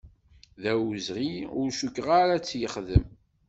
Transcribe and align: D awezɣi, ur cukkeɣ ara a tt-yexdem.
D 0.61 0.63
awezɣi, 0.71 1.33
ur 1.59 1.67
cukkeɣ 1.77 2.07
ara 2.19 2.33
a 2.37 2.39
tt-yexdem. 2.39 3.05